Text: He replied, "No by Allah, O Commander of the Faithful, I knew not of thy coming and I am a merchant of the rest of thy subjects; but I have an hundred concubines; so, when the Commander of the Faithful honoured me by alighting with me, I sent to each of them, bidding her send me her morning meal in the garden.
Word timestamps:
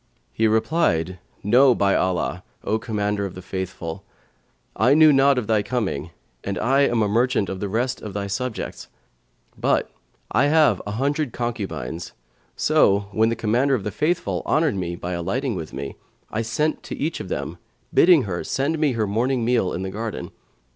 He 0.33 0.47
replied, 0.47 1.19
"No 1.43 1.75
by 1.75 1.93
Allah, 1.95 2.43
O 2.63 2.79
Commander 2.79 3.23
of 3.23 3.35
the 3.35 3.41
Faithful, 3.43 4.03
I 4.75 4.95
knew 4.95 5.13
not 5.13 5.37
of 5.37 5.45
thy 5.45 5.61
coming 5.61 6.09
and 6.43 6.57
I 6.57 6.87
am 6.87 7.03
a 7.03 7.07
merchant 7.07 7.49
of 7.49 7.59
the 7.59 7.69
rest 7.69 8.01
of 8.01 8.15
thy 8.15 8.25
subjects; 8.25 8.87
but 9.55 9.91
I 10.31 10.45
have 10.47 10.81
an 10.87 10.93
hundred 10.93 11.33
concubines; 11.33 12.13
so, 12.55 13.09
when 13.11 13.29
the 13.29 13.35
Commander 13.35 13.75
of 13.75 13.83
the 13.83 13.91
Faithful 13.91 14.41
honoured 14.47 14.73
me 14.73 14.95
by 14.95 15.11
alighting 15.11 15.53
with 15.53 15.71
me, 15.71 15.95
I 16.31 16.41
sent 16.41 16.81
to 16.81 16.95
each 16.97 17.19
of 17.19 17.29
them, 17.29 17.59
bidding 17.93 18.23
her 18.23 18.43
send 18.43 18.79
me 18.79 18.93
her 18.93 19.05
morning 19.05 19.45
meal 19.45 19.71
in 19.71 19.83
the 19.83 19.91
garden. 19.91 20.31